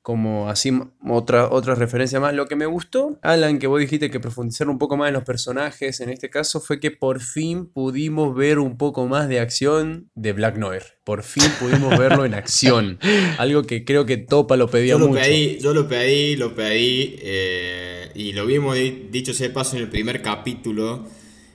[0.00, 0.72] como así
[1.06, 2.34] otra, otra referencia más.
[2.34, 5.24] Lo que me gustó, Alan, que vos dijiste que profundizar un poco más en los
[5.24, 10.10] personajes, en este caso fue que por fin pudimos ver un poco más de acción
[10.14, 10.82] de Black Noir.
[11.04, 12.98] Por fin pudimos verlo en acción.
[13.38, 15.20] Algo que creo que Topa lo pedía yo lo mucho.
[15.20, 18.74] Pedí, yo lo pedí, lo pedí, eh, y lo vimos,
[19.10, 21.06] dicho sea paso, en el primer capítulo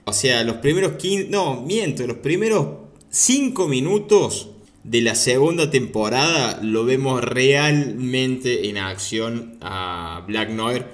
[0.07, 2.67] o sea, los primeros 15, no, miento, los primeros
[3.09, 4.47] 5 minutos
[4.85, 10.85] de la segunda temporada lo vemos realmente en acción a Black Noir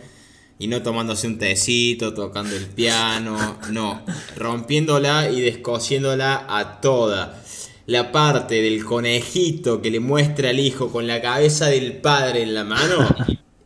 [0.58, 4.04] y no tomándose un tecito, tocando el piano, no,
[4.36, 7.40] rompiéndola y descosiéndola a toda.
[7.86, 12.56] La parte del conejito que le muestra al hijo con la cabeza del padre en
[12.56, 13.08] la mano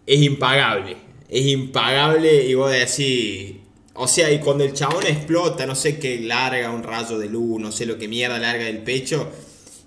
[0.05, 0.97] es impagable.
[1.29, 3.66] Es impagable y vos decís,
[3.99, 7.59] O sea, y cuando el chabón explota, no sé qué larga un rayo de luz,
[7.59, 9.27] no sé lo que mierda larga del pecho,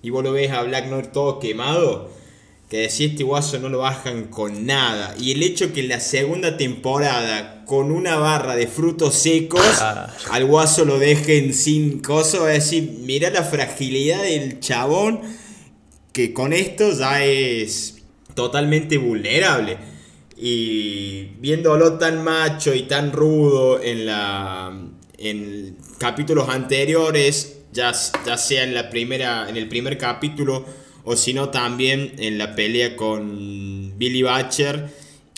[0.03, 2.11] y vos lo ves a Black Noir todo quemado,
[2.69, 5.15] que decís este guaso no lo bajan con nada.
[5.19, 10.13] Y el hecho que en la segunda temporada, con una barra de frutos secos, Ah.
[10.31, 15.21] al guaso lo dejen sin coso, es decir, mira la fragilidad del chabón,
[16.11, 17.99] que con esto ya es
[18.35, 19.77] totalmente vulnerable.
[20.43, 24.75] Y viéndolo tan macho y tan rudo en la
[25.19, 27.91] en capítulos anteriores, ya,
[28.25, 30.65] ya sea en la primera en el primer capítulo
[31.03, 34.89] o si no también en la pelea con Billy Butcher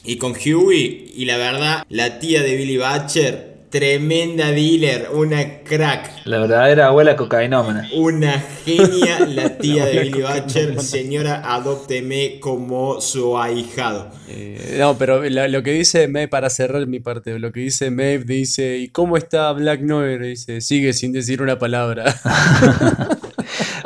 [0.06, 1.12] y con Huey.
[1.14, 6.26] Y la verdad la tía de Billy Butcher tremenda dealer, una crack.
[6.26, 7.90] La verdadera abuela cocainómana.
[7.96, 10.80] Una genia la tía de Billy Butcher.
[10.80, 14.12] Señora, adópteme como su ahijado.
[14.30, 18.26] Eh, no, pero lo que dice Maeve, para cerrar mi parte, lo que dice Maeve
[18.26, 20.22] dice, ¿y cómo está Black Noir?
[20.22, 22.16] Dice, sigue sin decir una palabra.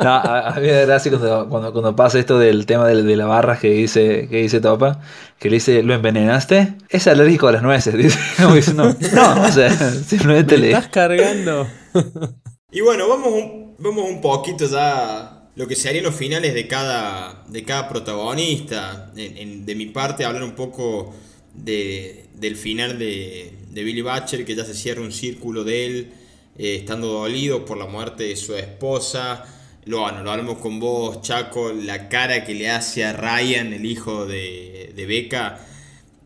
[0.00, 3.02] No, a, a mí me da gracia cuando, cuando, cuando pasa esto del tema de,
[3.02, 5.00] de la barra que dice, que dice Topa,
[5.38, 6.74] que le dice, ¿lo envenenaste?
[6.88, 8.18] Es alérgico a las nueces, dice.
[8.40, 9.70] Como diciendo, no, o sea,
[10.06, 10.66] simplemente ¿Me le...
[10.68, 11.66] estás cargando?
[12.70, 16.68] Y bueno, vamos un, vamos un poquito ya a lo que serían los finales de
[16.68, 19.10] cada, de cada protagonista.
[19.16, 21.14] En- en- de mi parte, hablar un poco
[21.54, 26.12] de, del final de, de Billy Butcher, que ya se cierra un círculo de él,
[26.58, 29.44] eh, estando dolido por la muerte de su esposa.
[29.88, 33.86] Lo, bueno, lo hablamos con vos, Chaco, la cara que le hace a Ryan, el
[33.86, 35.60] hijo de, de Becca,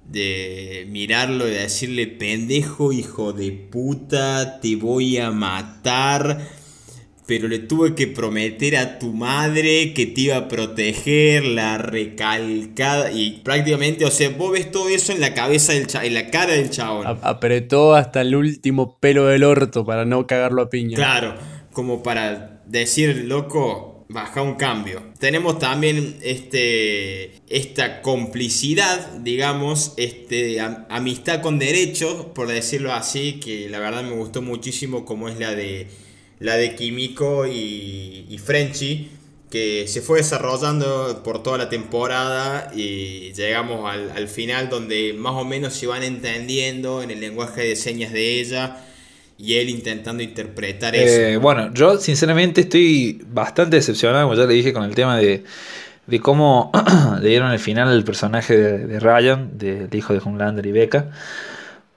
[0.05, 6.40] de mirarlo y decirle, pendejo, hijo de puta, te voy a matar.
[7.25, 13.12] Pero le tuve que prometer a tu madre que te iba a proteger, la recalcada.
[13.12, 16.55] Y prácticamente, o sea, vos ves todo eso en la cabeza del en la cara
[16.55, 17.07] del chabón.
[17.07, 20.96] A- apretó hasta el último pelo del orto para no cagarlo a piña.
[20.96, 21.35] Claro,
[21.72, 25.03] como para decir, loco, baja un cambio.
[25.18, 33.68] Tenemos también este, esta complicidad, digamos, este, am- amistad con derechos, por decirlo así, que
[33.68, 35.88] la verdad me gustó muchísimo, como es la de,
[36.40, 39.09] la de Kimiko y, y Frenchy,
[39.51, 45.35] que se fue desarrollando por toda la temporada y llegamos al, al final donde más
[45.35, 48.83] o menos se van entendiendo en el lenguaje de señas de ella
[49.42, 51.20] y él intentando interpretar eso.
[51.20, 55.42] Eh, bueno, yo sinceramente estoy bastante decepcionado, como ya le dije, con el tema de,
[56.07, 56.70] de cómo
[57.20, 61.11] le dieron el final al personaje de, de Ryan, del hijo de Homelander y Becca,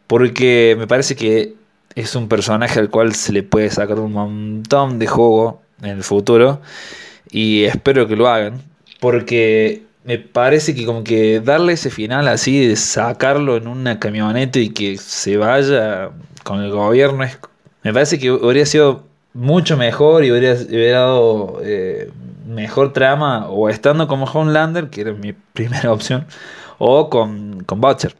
[0.07, 1.53] porque me parece que
[1.93, 6.03] es un personaje al cual se le puede sacar un montón de juego en el
[6.03, 6.63] futuro
[7.29, 8.59] y espero que lo hagan,
[8.99, 14.57] porque me parece que como que darle ese final así, de sacarlo en una camioneta
[14.57, 16.09] y que se vaya
[16.45, 17.39] con el gobierno, es,
[17.81, 19.03] me parece que hubiera sido
[19.33, 22.11] mucho mejor y hubiera, hubiera dado eh,
[22.47, 26.27] mejor trama o estando como Homelander, que era mi primera opción,
[26.77, 28.15] o con, con Butcher.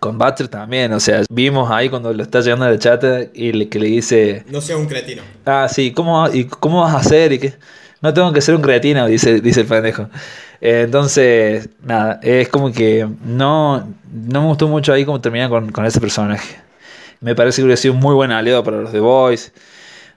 [0.00, 3.52] Con Butcher también, o sea, vimos ahí cuando lo está llegando a la chata y
[3.52, 5.22] le, que le dice, No sea un cretino.
[5.46, 7.32] Ah, sí, ¿cómo, ¿y cómo vas a hacer?
[7.32, 7.54] ¿Y qué?
[8.02, 10.08] No tengo que ser un cretino, dice, dice el pendejo.
[10.60, 15.72] Eh, entonces, nada, es como que no, no me gustó mucho ahí cómo termina con,
[15.72, 16.69] con ese personaje.
[17.20, 19.52] Me parece que hubiera sido un muy buen aliado para los The Boys,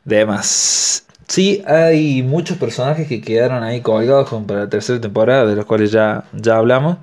[0.06, 1.06] demás.
[1.28, 5.92] Sí, hay muchos personajes que quedaron ahí colgados para la tercera temporada, de los cuales
[5.92, 6.98] ya, ya hablamos,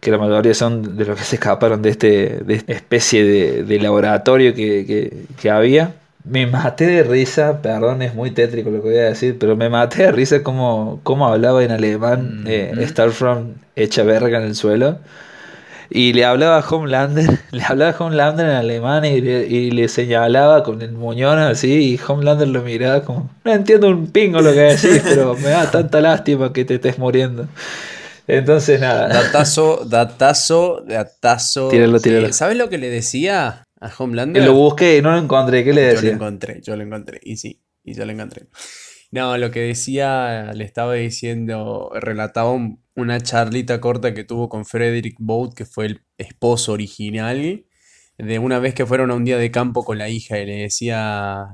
[0.00, 3.64] que la mayoría son de los que se escaparon de, este, de esta especie de,
[3.64, 5.94] de laboratorio que, que- que había.
[6.24, 9.68] Me maté de risa, perdón, es muy tétrico lo que voy a decir, pero me
[9.70, 14.98] maté de risa como, como hablaba en alemán eh, Starfront hecha verga en el suelo.
[15.90, 19.88] Y le hablaba a Homelander, le hablaba a Homelander en alemán y le, y le
[19.88, 24.52] señalaba con el muñón así y Homelander lo miraba como, no entiendo un pingo lo
[24.52, 27.48] que decís, pero me da tanta lástima que te estés muriendo.
[28.26, 31.68] Entonces nada, Datazo, datazo, datazo.
[31.70, 32.32] Tíralo, tíralo.
[32.34, 34.44] ¿Sabes lo que le decía a Homelander?
[34.44, 36.10] lo busqué y no lo encontré, ¿qué le Yo lo decía?
[36.12, 37.20] encontré, yo lo encontré.
[37.22, 38.42] Y sí, y yo lo encontré.
[39.10, 44.66] No, lo que decía, le estaba diciendo, relataba un- una charlita corta que tuvo con
[44.66, 47.64] Frederick Boat, que fue el esposo original,
[48.18, 50.56] de una vez que fueron a un día de campo con la hija y le
[50.62, 51.46] decía,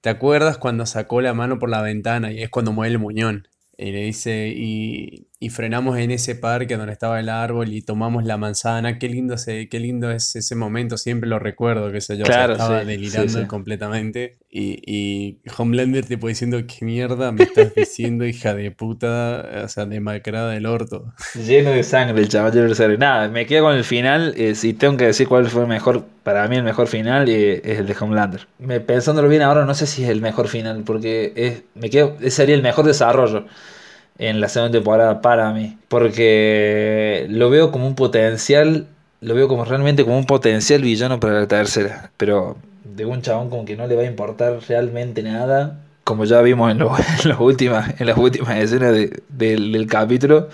[0.00, 2.32] ¿te acuerdas cuando sacó la mano por la ventana?
[2.32, 3.48] Y es cuando mueve el muñón.
[3.76, 8.22] Y le dice, y, y frenamos en ese parque donde estaba el árbol y tomamos
[8.24, 9.00] la manzana.
[9.00, 12.84] Qué lindo, ese, qué lindo es ese momento, siempre lo recuerdo, que sé yo, estaba
[12.84, 14.38] delirando completamente.
[14.48, 19.64] Y, y, Homelander tipo diciendo, ¿qué mierda me estás diciendo, hija de puta?
[19.64, 21.12] O sea, demacrada del orto.
[21.34, 22.52] Lleno de sangre el chaval.
[23.00, 24.34] Nada, me quedo con el final.
[24.36, 27.60] Eh, si tengo que decir cuál fue el mejor, para mí el mejor final eh,
[27.64, 28.46] es el de Homelander.
[28.60, 32.16] Me, pensándolo bien ahora, no sé si es el mejor final, porque es, me quedo,
[32.28, 33.46] sería el mejor desarrollo
[34.22, 35.76] en la segunda temporada para mí.
[35.88, 38.86] Porque lo veo como un potencial,
[39.20, 42.12] lo veo como realmente como un potencial villano para la tercera.
[42.16, 45.80] Pero de un chabón como que no le va a importar realmente nada.
[46.04, 48.94] Como ya vimos en, las, últimas, en las últimas escenas
[49.28, 50.48] del, capítulo.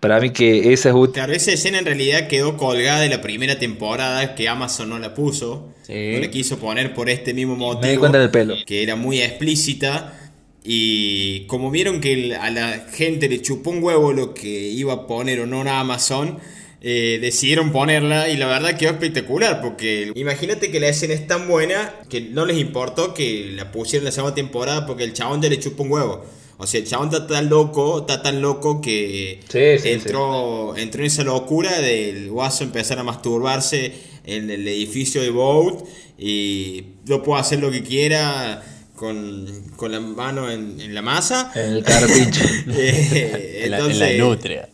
[0.00, 3.58] Para mí que esa es Claro, esa escena en realidad quedó colgada de la primera
[3.58, 5.72] temporada que Amazon no la puso.
[5.88, 7.82] No la quiso poner por este mismo motivo.
[7.82, 8.54] Me di cuenta del pelo.
[8.66, 10.23] Que era muy explícita.
[10.64, 15.06] Y como vieron que a la gente le chupó un huevo lo que iba a
[15.06, 16.38] poner o no en Amazon,
[16.80, 21.48] eh, decidieron ponerla y la verdad quedó espectacular porque imagínate que la escena es tan
[21.48, 25.40] buena que no les importó que la pusieran en la segunda temporada porque el chabón
[25.40, 26.24] ya le chupó un huevo.
[26.56, 31.24] O sea, el chabón está tan loco, está tan loco que entró, entró en esa
[31.24, 33.92] locura del guaso empezar a masturbarse
[34.24, 35.84] en el edificio de Boat
[36.18, 38.62] y yo puedo hacer lo que quiera
[38.96, 41.52] con, con la mano en, en, la masa.
[41.54, 42.44] En el carpincho.
[42.76, 43.78] Eh, en, la,
[44.18, 44.68] nutria.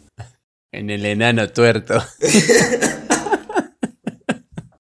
[0.73, 2.03] En el enano tuerto.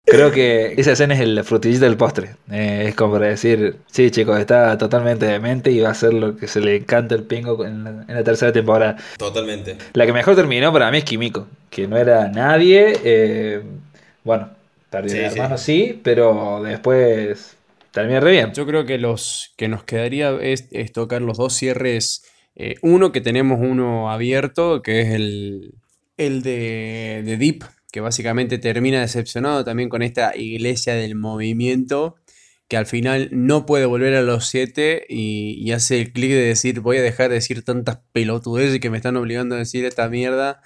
[0.04, 2.34] Creo que esa escena es el frutillito del postre.
[2.50, 6.36] Eh, es como para decir, sí chicos, está totalmente demente y va a ser lo
[6.36, 8.96] que se le encanta el pingo en la, tercera temporada.
[9.16, 9.76] Totalmente.
[9.92, 12.98] La que mejor terminó para mí es Kimiko, que no era nadie.
[13.04, 13.62] Eh,
[14.24, 14.50] bueno,
[14.90, 17.56] perdió sí, hermano sí, pero después
[17.92, 18.52] Termina re bien.
[18.52, 22.24] Yo creo que los que nos quedaría es, tocar los dos cierres.
[22.54, 25.74] Eh, uno que tenemos uno abierto, que es el,
[26.16, 32.16] el de, de Deep, que básicamente termina decepcionado también con esta iglesia del movimiento,
[32.68, 36.42] que al final no puede volver a los siete y, y hace el clic de
[36.42, 40.08] decir voy a dejar de decir tantas pelotudeces que me están obligando a decir esta
[40.08, 40.60] mierda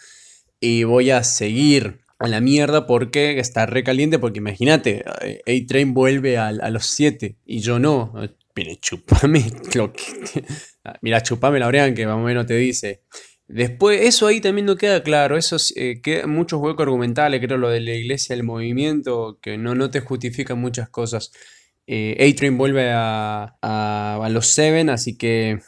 [0.61, 6.39] y voy a seguir a la mierda porque está recaliente, porque imagínate, eh, A-Train vuelve
[6.39, 8.13] a, los 7 y yo no.
[8.57, 10.03] Mira, chupame lo que...
[11.03, 13.03] Mira, chupame la Orean que más o menos te dice.
[13.47, 17.69] Después, eso ahí también no queda claro, eso eh, queda muchos huecos argumentales, creo lo
[17.69, 21.31] de la iglesia, el movimiento, que no, no te justifican muchas cosas.
[21.87, 25.59] Eh, A-Train vuelve a, a, los 7, así que...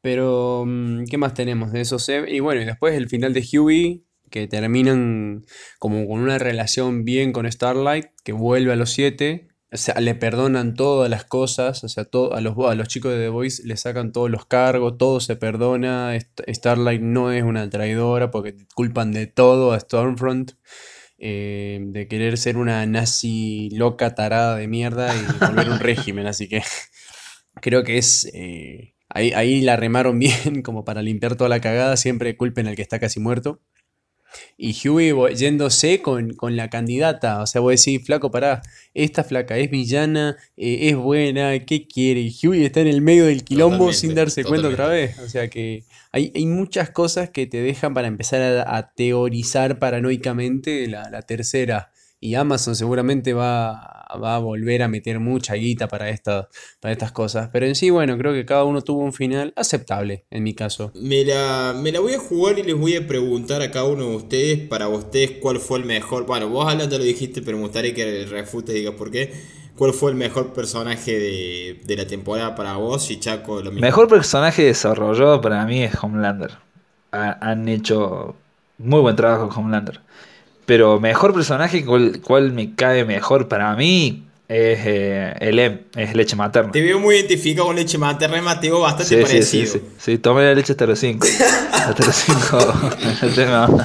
[0.00, 2.30] Pero, mm, ¿qué más tenemos de esos 7?
[2.30, 5.46] Y bueno, y después el final de Huey, que terminan
[5.78, 10.16] como con una relación bien con Starlight, que vuelve a los siete, o sea, le
[10.16, 13.76] perdonan todas las cosas, o sea, a, los, a los chicos de The Voice le
[13.76, 16.18] sacan todos los cargos, todo se perdona,
[16.48, 20.54] Starlight no es una traidora porque culpan de todo a Stormfront.
[21.16, 26.48] Eh, de querer ser una nazi loca, tarada de mierda y volver un régimen, así
[26.48, 26.60] que
[27.60, 28.28] creo que es...
[28.34, 32.74] Eh, ahí, ahí la remaron bien como para limpiar toda la cagada, siempre culpen al
[32.74, 33.62] que está casi muerto.
[34.56, 37.42] Y Huey yéndose con, la candidata.
[37.42, 42.20] O sea, vos decís, flaco, pará, esta flaca es villana, eh, es buena, ¿qué quiere?
[42.20, 45.18] Y Huey está en el medio del quilombo sin darse cuenta otra vez.
[45.18, 51.10] O sea que hay, muchas cosas que te dejan para empezar a, teorizar paranoicamente la,
[51.10, 51.90] la tercera
[52.24, 56.06] y Amazon seguramente va, a volver a meter mucha guita para,
[56.80, 57.50] para estas cosas.
[57.52, 60.90] Pero en sí, bueno, creo que cada uno tuvo un final aceptable, en mi caso.
[60.94, 64.08] Me la, me la voy a jugar y les voy a preguntar a cada uno
[64.08, 66.24] de ustedes, para ustedes, cuál fue el mejor.
[66.24, 69.30] Bueno, vos Alan ya lo dijiste, pero me gustaría que refutes y digas por qué.
[69.76, 73.82] ¿Cuál fue el mejor personaje de, la temporada para vos y Chaco lo mismo?
[73.82, 76.52] Mejor personaje desarrollado para mí es Homelander.
[77.10, 78.34] han hecho
[78.78, 80.00] muy buen trabajo con Homelander.
[80.66, 86.36] Pero mejor personaje, cuál, me cae mejor para mí, es eh, el M, es leche
[86.36, 86.72] materna.
[86.72, 89.66] Te veo muy identificado con leche materna, Mateo, bastante parecido.
[89.72, 90.18] Sí, sí, sí.
[90.18, 91.26] tomé la leche hasta los 5.
[91.72, 93.84] hasta los 5.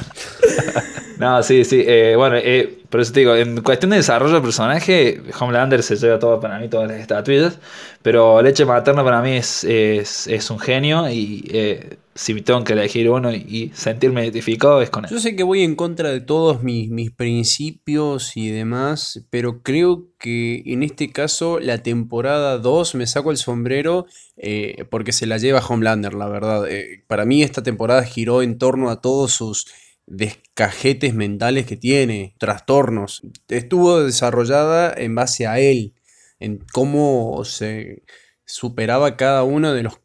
[1.18, 1.84] no, sí, sí.
[1.86, 5.96] Eh, bueno, eh, por eso te digo, en cuestión de desarrollo de personaje, Homelander se
[5.96, 7.58] lleva todo para mí, todas las estatuillas.
[8.02, 12.74] Pero leche materna para mí es, es, es un genio y eh, si tengo que
[12.74, 15.10] elegir uno y sentirme identificado es con él.
[15.10, 20.10] Yo sé que voy en contra de todos mis, mis principios y demás, pero creo
[20.18, 24.04] que en este caso la temporada 2 me saco el sombrero
[24.36, 26.70] eh, porque se la lleva Homelander, la verdad.
[26.70, 29.64] Eh, para mí esta temporada giró en torno a todos sus
[30.06, 33.22] descajetes mentales que tiene, trastornos.
[33.48, 35.94] Estuvo desarrollada en base a él,
[36.38, 38.02] en cómo se
[38.44, 40.00] superaba cada uno de los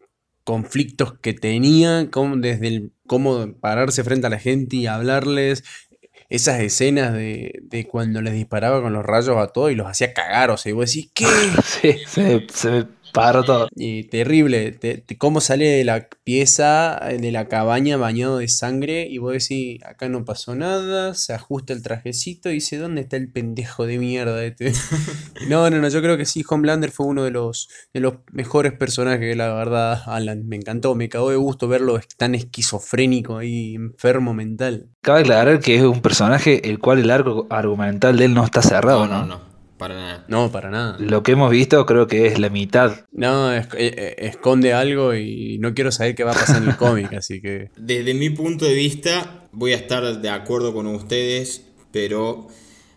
[0.45, 5.65] conflictos que tenía desde el cómo pararse frente a la gente y hablarles.
[6.27, 10.13] Esas escenas de, de cuando les disparaba con los rayos a todos y los hacía
[10.13, 11.25] cagar, o sea, y vos decís, ¿qué?
[11.63, 12.85] Sí, se, se
[13.45, 13.67] Todo.
[13.75, 14.77] Y terrible,
[15.17, 20.09] cómo sale de la pieza, de la cabaña bañado de sangre y vos decís, acá
[20.09, 24.43] no pasó nada, se ajusta el trajecito y dice, ¿dónde está el pendejo de mierda
[24.43, 24.71] este?
[25.49, 28.73] no, no, no, yo creo que sí, Homelander fue uno de los, de los mejores
[28.73, 34.33] personajes, la verdad, Alan, me encantó, me cagó de gusto verlo tan esquizofrénico y enfermo
[34.33, 34.89] mental.
[35.01, 38.61] Cabe aclarar que es un personaje el cual el arco argumental de él no está
[38.61, 39.25] cerrado, ¿no?
[39.25, 39.54] No, no.
[39.77, 40.25] Para nada.
[40.29, 40.97] No, para nada.
[40.99, 43.05] Lo que hemos visto creo que es la mitad.
[43.11, 46.77] No, eh, eh, esconde algo y no quiero saber qué va a pasar en el
[46.77, 47.71] cómic, así que...
[47.75, 52.47] Desde mi punto de vista, voy a estar de acuerdo con ustedes, pero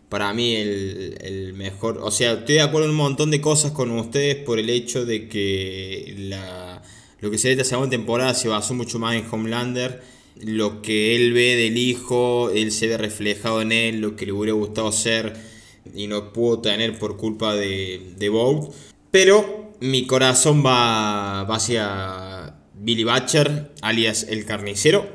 [0.09, 1.99] para mí el, mejor...
[2.01, 5.05] O sea, estoy de acuerdo en un montón de cosas con ustedes por el hecho
[5.05, 6.81] de que la,
[7.19, 10.01] lo que sería esta segunda temporada se basó mucho más en Homelander.
[10.41, 14.33] Lo que él ve del hijo, él se ve reflejado en él, lo que le
[14.33, 15.48] hubiera gustado ser
[15.95, 18.31] y no puedo tener por culpa de, de
[19.11, 25.07] Pero mi corazón va, hacia Billy Butcher, alias el carnicero.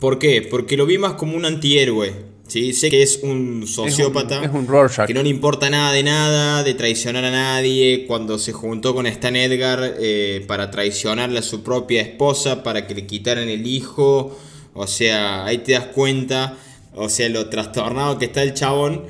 [0.00, 0.42] ¿Por qué?
[0.42, 2.34] Porque lo vi más como un antihéroe.
[2.46, 2.72] ¿sí?
[2.72, 4.66] Sé que es un sociópata, es un,
[5.06, 8.04] que no le importa nada de nada, de traicionar a nadie.
[8.06, 12.94] Cuando se juntó con Stan Edgar eh, para traicionarle a su propia esposa, para que
[12.94, 14.36] le quitaran el hijo.
[14.74, 16.58] O sea, ahí te das cuenta,
[16.94, 19.04] o sea, lo trastornado que está el chabón.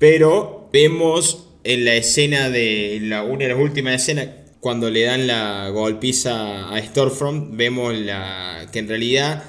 [0.00, 5.26] Pero vemos en la escena de la una de las últimas escenas, cuando le dan
[5.26, 9.44] la golpiza a Stormfront, vemos la, que en realidad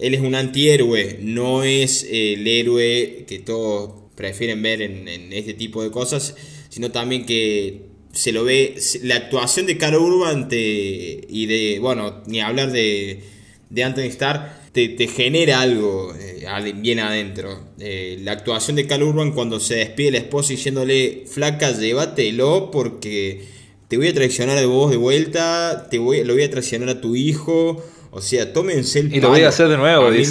[0.00, 5.84] él es un antihéroe, no es el héroe que todos prefieren ver en, este tipo
[5.84, 6.34] de cosas,
[6.68, 7.82] sino también que
[8.12, 8.74] se lo ve,
[9.04, 13.20] la actuación de Carl Urban y de, bueno, ni hablar de,
[13.70, 16.31] de Anthony Starr, te, genera algo eh,
[16.76, 17.60] bien adentro.
[17.78, 23.44] Eh, la actuación de Cal Urban cuando se despide la esposa diciéndole, flaca, llévatelo porque
[23.88, 27.00] te voy a traicionar de vos de vuelta, te voy, lo voy a traicionar a
[27.00, 27.82] tu hijo.
[28.10, 30.06] O sea, tómense el Y lo voy a hacer de nuevo.
[30.06, 30.26] A mí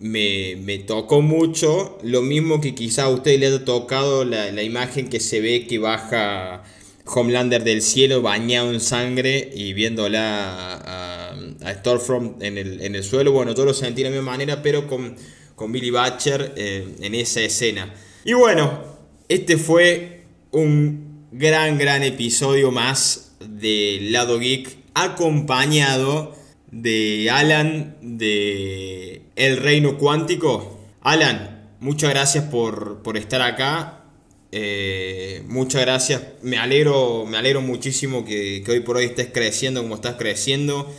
[0.00, 1.98] me, me, tocó mucho.
[2.02, 5.66] Lo mismo que quizá a usted le haya tocado la, la imagen que se ve
[5.66, 6.62] que baja
[7.04, 13.02] Homelander del cielo bañado en sangre y viéndola a, a Stormfront en el, en el,
[13.02, 13.32] suelo.
[13.32, 15.16] Bueno, todo lo sentí de la misma manera, pero con,
[15.60, 17.92] con Billy Butcher eh, en esa escena.
[18.24, 18.82] Y bueno,
[19.28, 26.34] este fue un gran, gran episodio más de Lado Geek, acompañado
[26.70, 30.80] de Alan de El Reino Cuántico.
[31.02, 34.04] Alan, muchas gracias por, por estar acá.
[34.52, 36.22] Eh, muchas gracias.
[36.40, 40.90] Me alegro, me alegro muchísimo que, hoy por hoy estés creciendo como estás creciendo.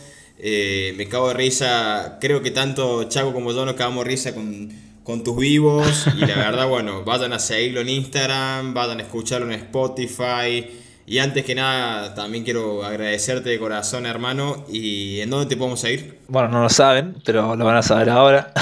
[0.44, 2.18] Eh, me cago de risa.
[2.20, 4.70] Creo que tanto Chaco como yo nos cagamos de risa con,
[5.04, 6.06] con tus vivos.
[6.16, 10.68] Y la verdad, bueno, vayan a seguirlo en Instagram, vayan a escucharlo en Spotify.
[11.06, 14.64] Y antes que nada, también quiero agradecerte de corazón, hermano.
[14.68, 16.18] ¿Y en dónde te podemos seguir?
[16.26, 18.52] Bueno, no lo saben, pero lo van a saber ahora.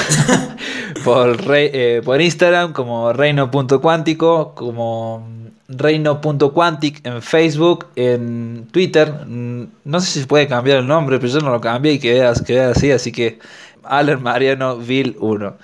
[1.04, 5.39] por, eh, por Instagram como reino.cuántico, como
[5.70, 9.12] reino.quantic en Facebook, en Twitter.
[9.26, 12.24] Mm, no sé si puede cambiar el nombre, pero yo no lo cambié y quedé,
[12.24, 13.38] así, así que
[13.84, 15.56] Alan Mariano Vil 1.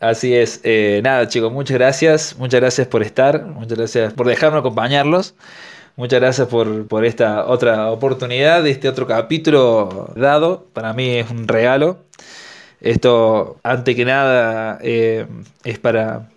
[0.00, 4.58] Así es, eh, nada chicos, muchas gracias, muchas gracias por estar, muchas gracias por dejarme
[4.58, 5.34] acompañarlos.
[5.96, 10.66] Muchas gracias por, por, esta otra oportunidad, este otro capítulo dado.
[10.72, 11.98] Para mí es un regalo.
[12.80, 15.26] Esto, antes que nada, eh,
[15.62, 16.28] es para,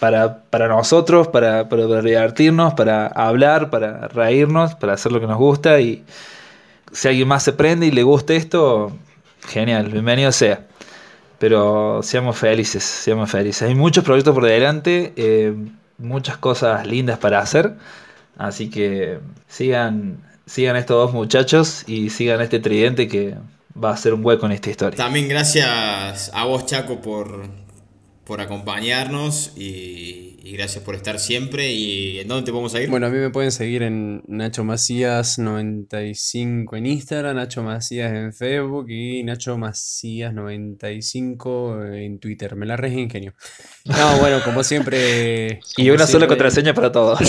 [0.00, 5.38] para, para nosotros, para, para, divertirnos, para hablar, para reírnos, para hacer lo que nos
[5.38, 5.80] gusta.
[5.80, 6.04] Y
[6.92, 8.92] si alguien más se prende y le gusta esto,
[9.46, 10.66] genial, bienvenido sea.
[11.38, 13.62] Pero seamos felices, seamos felices.
[13.62, 15.54] Hay muchos proyectos por delante, eh,
[15.98, 17.74] muchas cosas lindas para hacer.
[18.36, 19.18] Así que
[19.48, 23.36] sigan, sigan estos dos muchachos y sigan este tridente que
[23.82, 24.96] va a ser un hueco en esta historia.
[24.96, 27.46] También gracias a vos, Chaco, por,
[28.28, 31.72] por acompañarnos y, gracias por estar siempre.
[31.72, 32.90] ¿Y en dónde te podemos seguir?
[32.90, 38.90] Bueno, a mí me pueden seguir en Nacho Macías95 en Instagram, Nacho Macías en Facebook
[38.90, 42.54] y Nacho Macías95 en Twitter.
[42.54, 43.32] Me la re ingenio.
[43.86, 45.60] No, bueno, como siempre.
[45.78, 47.18] y una sola contraseña para todos.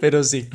[0.00, 0.48] Pero sí.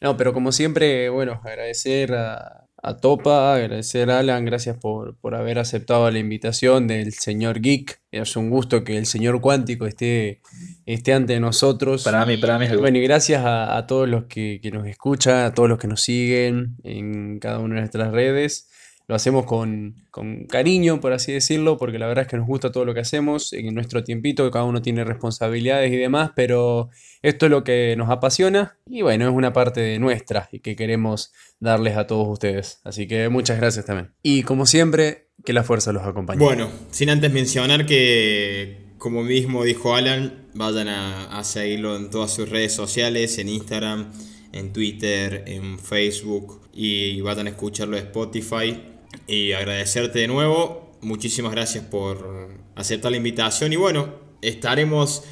[0.00, 5.34] No, pero como siempre, bueno, agradecer a, a Topa, agradecer a Alan, gracias por, por
[5.34, 8.00] haber aceptado la invitación del señor Geek.
[8.12, 10.40] Es un gusto que el señor Cuántico esté,
[10.86, 12.04] esté ante nosotros.
[12.04, 14.86] Para mí, para mí es Bueno, y gracias a, a todos los que, que nos
[14.86, 18.67] escuchan, a todos los que nos siguen en cada una de nuestras redes.
[19.08, 22.70] Lo hacemos con, con cariño, por así decirlo, porque la verdad es que nos gusta
[22.70, 26.90] todo lo que hacemos en nuestro tiempito, cada uno tiene responsabilidades y demás, pero
[27.22, 30.76] esto es lo que nos apasiona y bueno, es una parte de nuestra y que
[30.76, 32.80] queremos darles a todos ustedes.
[32.84, 34.12] Así que muchas gracias también.
[34.22, 36.44] Y como siempre, que la fuerza los acompañe.
[36.44, 42.34] Bueno, sin antes mencionar que, como mismo dijo Alan, vayan a, a seguirlo en todas
[42.34, 44.12] sus redes sociales, en Instagram,
[44.52, 48.97] en Twitter, en Facebook y vayan a escucharlo en Spotify.
[49.26, 55.24] Y agradecerte de nuevo, muchísimas gracias por aceptar la invitación y bueno, estaremos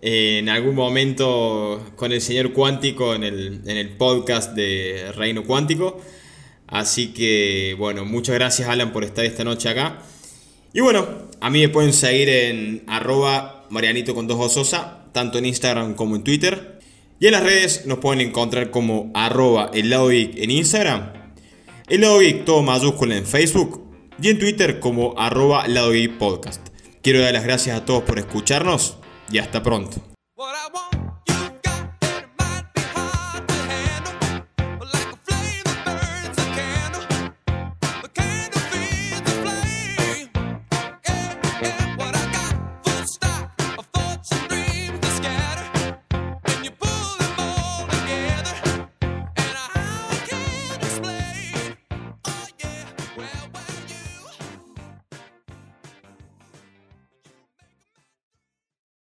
[0.00, 5.44] eh, en algún momento con el señor Cuántico en el, en el podcast de Reino
[5.44, 6.00] Cuántico.
[6.66, 10.02] Así que bueno, muchas gracias Alan por estar esta noche acá.
[10.72, 11.06] Y bueno,
[11.40, 16.16] a mí me pueden seguir en arroba marianito con dos ososa, tanto en Instagram como
[16.16, 16.78] en Twitter.
[17.20, 21.12] Y en las redes nos pueden encontrar como arroba el lado en Instagram,
[21.88, 23.82] el lado geek todo mayúscula en Facebook
[24.20, 26.68] y en Twitter como arroba lado geek podcast.
[27.02, 28.98] Quiero dar las gracias a todos por escucharnos
[29.30, 30.02] y hasta pronto.